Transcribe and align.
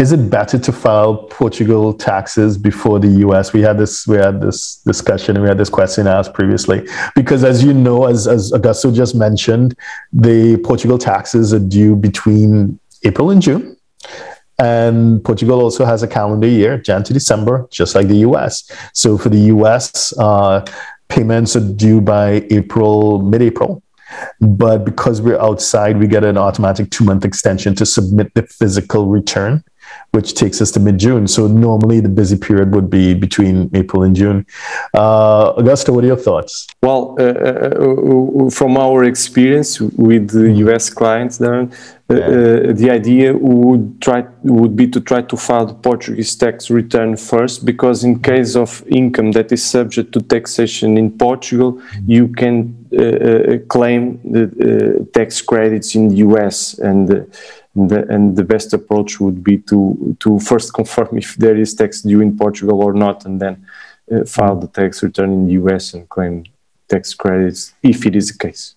is 0.00 0.12
it 0.12 0.30
better 0.30 0.58
to 0.58 0.72
file 0.72 1.14
Portugal 1.24 1.92
taxes 1.92 2.56
before 2.56 2.98
the 2.98 3.10
US? 3.26 3.52
We 3.52 3.60
had 3.60 3.76
this 3.76 4.06
we 4.06 4.16
had 4.16 4.40
this 4.40 4.76
discussion 4.86 5.36
and 5.36 5.42
we 5.42 5.48
had 5.48 5.58
this 5.58 5.68
question 5.68 6.06
asked 6.06 6.32
previously 6.32 6.88
because 7.14 7.44
as 7.44 7.62
you 7.62 7.74
know, 7.74 8.06
as 8.06 8.26
as 8.26 8.50
Augusto 8.52 8.94
just 8.94 9.14
mentioned, 9.14 9.76
the 10.10 10.56
Portugal 10.64 10.96
taxes 10.96 11.52
are 11.52 11.58
due 11.58 11.94
between 11.94 12.80
April 13.04 13.30
and 13.30 13.42
June. 13.42 13.76
And 14.58 15.22
Portugal 15.22 15.60
also 15.60 15.84
has 15.84 16.02
a 16.02 16.08
calendar 16.08 16.48
year, 16.48 16.78
Jan 16.78 17.04
to 17.04 17.12
December, 17.12 17.68
just 17.70 17.94
like 17.94 18.08
the 18.08 18.20
US. 18.28 18.70
So 18.94 19.18
for 19.18 19.28
the 19.28 19.42
US, 19.54 20.14
uh, 20.18 20.64
payments 21.08 21.56
are 21.56 21.72
due 21.74 22.00
by 22.00 22.46
April, 22.50 23.20
mid 23.20 23.42
April. 23.42 23.82
But 24.40 24.84
because 24.84 25.20
we're 25.20 25.40
outside, 25.40 25.98
we 25.98 26.06
get 26.06 26.24
an 26.24 26.38
automatic 26.38 26.90
two 26.90 27.04
month 27.04 27.26
extension 27.26 27.74
to 27.74 27.84
submit 27.84 28.32
the 28.34 28.42
physical 28.42 29.06
return 29.06 29.62
which 30.12 30.34
takes 30.34 30.60
us 30.60 30.70
to 30.72 30.80
mid 30.80 30.98
June. 30.98 31.26
So 31.28 31.46
normally 31.46 32.00
the 32.00 32.08
busy 32.08 32.36
period 32.36 32.74
would 32.74 32.90
be 32.90 33.14
between 33.14 33.70
April 33.74 34.02
and 34.02 34.16
June. 34.16 34.46
Uh, 34.94 35.52
Augusto, 35.54 35.94
what 35.94 36.04
are 36.04 36.08
your 36.08 36.16
thoughts? 36.16 36.66
Well, 36.82 37.16
uh, 37.18 37.22
uh, 37.22 38.46
uh 38.46 38.50
from 38.50 38.76
our 38.76 39.04
experience 39.04 39.80
with 39.80 40.30
the 40.30 40.48
mm-hmm. 40.48 40.68
US 40.68 40.90
clients, 40.90 41.38
Derren, 41.38 41.72
uh, 42.10 42.14
yeah. 42.14 42.26
Uh, 42.26 42.72
the 42.72 42.90
idea 42.90 43.32
would 43.36 44.02
try 44.02 44.26
would 44.42 44.74
be 44.74 44.88
to 44.88 45.00
try 45.00 45.22
to 45.22 45.36
file 45.36 45.66
the 45.66 45.74
Portuguese 45.74 46.34
tax 46.34 46.68
return 46.68 47.16
first, 47.16 47.64
because 47.64 48.02
in 48.02 48.18
case 48.18 48.56
of 48.56 48.82
income 48.88 49.30
that 49.30 49.52
is 49.52 49.62
subject 49.62 50.10
to 50.12 50.20
taxation 50.20 50.98
in 50.98 51.16
Portugal, 51.16 51.74
mm-hmm. 51.74 52.10
you 52.10 52.26
can 52.26 52.74
claim 53.68 54.18
the 54.24 55.06
tax 55.14 55.40
credits 55.40 55.94
in 55.94 56.08
the 56.08 56.16
US 56.16 56.78
and 56.80 57.32
the, 57.74 58.06
and 58.08 58.36
the 58.36 58.44
best 58.44 58.72
approach 58.72 59.20
would 59.20 59.42
be 59.44 59.58
to 59.58 60.16
to 60.20 60.38
first 60.40 60.74
confirm 60.80 61.18
if 61.18 61.36
there 61.36 61.56
is 61.56 61.74
tax 61.74 62.02
due 62.02 62.20
in 62.20 62.36
Portugal 62.36 62.82
or 62.82 62.92
not, 62.92 63.24
and 63.24 63.40
then 63.40 63.66
uh, 64.12 64.24
file 64.24 64.56
the 64.56 64.68
tax 64.68 65.02
return 65.02 65.32
in 65.32 65.46
the 65.46 65.52
US 65.52 65.94
and 65.94 66.08
claim 66.08 66.44
tax 66.88 67.14
credits 67.14 67.74
if 67.82 68.06
it 68.06 68.16
is 68.16 68.32
the 68.32 68.38
case. 68.38 68.74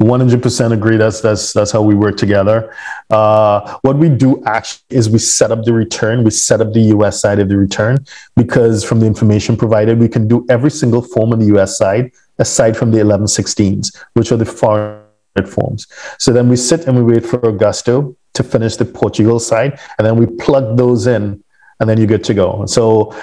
100% 0.00 0.72
agree. 0.72 0.96
That's 0.96 1.20
that's 1.20 1.52
that's 1.52 1.70
how 1.70 1.82
we 1.82 1.94
work 1.94 2.16
together. 2.16 2.74
Uh, 3.10 3.78
what 3.82 3.96
we 3.96 4.08
do 4.08 4.42
actually 4.46 4.82
is 4.88 5.10
we 5.10 5.18
set 5.18 5.52
up 5.52 5.64
the 5.64 5.72
return. 5.72 6.24
We 6.24 6.30
set 6.30 6.60
up 6.62 6.72
the 6.72 6.80
US 6.96 7.20
side 7.20 7.38
of 7.38 7.48
the 7.50 7.58
return 7.58 7.98
because 8.34 8.84
from 8.84 9.00
the 9.00 9.06
information 9.06 9.56
provided, 9.56 9.98
we 9.98 10.08
can 10.08 10.26
do 10.26 10.46
every 10.48 10.70
single 10.70 11.02
form 11.02 11.32
on 11.32 11.38
the 11.38 11.56
US 11.56 11.76
side 11.76 12.10
aside 12.38 12.76
from 12.76 12.90
the 12.90 12.98
1116s, 12.98 13.94
which 14.14 14.32
are 14.32 14.38
the 14.38 14.46
foreign 14.46 15.01
forms. 15.48 15.86
So 16.18 16.32
then 16.32 16.48
we 16.48 16.56
sit 16.56 16.86
and 16.86 16.96
we 16.96 17.14
wait 17.14 17.24
for 17.24 17.38
Augusto 17.38 18.16
to 18.34 18.42
finish 18.42 18.76
the 18.76 18.84
Portugal 18.84 19.38
side, 19.38 19.78
and 19.98 20.06
then 20.06 20.16
we 20.16 20.26
plug 20.26 20.76
those 20.76 21.06
in, 21.06 21.42
and 21.80 21.88
then 21.88 21.98
you're 21.98 22.06
good 22.06 22.24
to 22.24 22.34
go. 22.34 22.64
So 22.66 23.14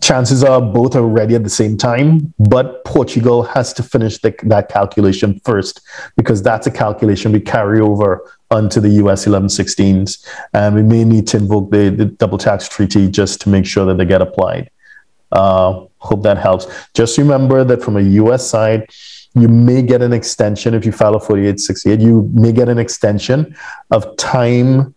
chances 0.00 0.42
are 0.44 0.60
both 0.60 0.96
are 0.96 1.06
ready 1.06 1.34
at 1.34 1.44
the 1.44 1.50
same 1.50 1.76
time, 1.76 2.32
but 2.38 2.84
Portugal 2.84 3.42
has 3.42 3.72
to 3.74 3.82
finish 3.82 4.18
the, 4.18 4.34
that 4.44 4.68
calculation 4.68 5.40
first 5.44 5.80
because 6.16 6.42
that's 6.42 6.66
a 6.66 6.70
calculation 6.70 7.32
we 7.32 7.40
carry 7.40 7.80
over 7.80 8.30
onto 8.50 8.80
the 8.80 8.88
US 9.04 9.26
1116s. 9.26 10.26
And 10.54 10.74
we 10.74 10.82
may 10.82 11.04
need 11.04 11.26
to 11.28 11.38
invoke 11.38 11.70
the, 11.70 11.90
the 11.90 12.06
double 12.06 12.38
tax 12.38 12.68
treaty 12.68 13.08
just 13.08 13.40
to 13.42 13.48
make 13.48 13.66
sure 13.66 13.84
that 13.86 13.98
they 13.98 14.04
get 14.04 14.22
applied. 14.22 14.70
Uh, 15.30 15.86
hope 15.98 16.22
that 16.22 16.38
helps. 16.38 16.66
Just 16.94 17.18
remember 17.18 17.64
that 17.64 17.82
from 17.82 17.96
a 17.96 18.02
US 18.02 18.46
side, 18.46 18.88
you 19.34 19.48
may 19.48 19.82
get 19.82 20.02
an 20.02 20.12
extension 20.12 20.74
if 20.74 20.84
you 20.84 20.92
file 20.92 21.14
a 21.14 21.20
4868 21.20 22.00
you 22.00 22.30
may 22.34 22.52
get 22.52 22.68
an 22.68 22.78
extension 22.78 23.56
of 23.90 24.16
time 24.16 24.94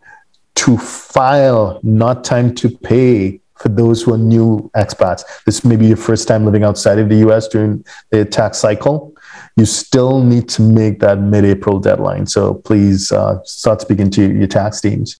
to 0.56 0.78
file 0.78 1.80
not 1.84 2.24
time 2.24 2.54
to 2.56 2.70
pay 2.70 3.40
for 3.58 3.70
those 3.70 4.04
who 4.04 4.14
are 4.14 4.18
new 4.18 4.70
expats. 4.76 5.24
This 5.46 5.64
may 5.64 5.76
be 5.76 5.88
your 5.88 5.98
first 5.98 6.28
time 6.28 6.46
living 6.46 6.64
outside 6.64 7.00
of 7.00 7.10
the 7.10 7.16
us 7.16 7.48
during 7.48 7.86
the 8.12 8.26
tax 8.26 8.58
cycle. 8.58 9.16
You 9.56 9.66
still 9.66 10.22
need 10.24 10.50
to 10.50 10.62
make 10.62 11.00
that 11.00 11.20
mid-april 11.20 11.80
deadline. 11.80 12.26
So 12.28 12.56
please 12.56 13.12
uh, 13.12 13.42
start 13.44 13.82
speaking 13.82 14.10
to 14.12 14.34
your 14.34 14.48
tax 14.48 14.82
teams 14.82 15.20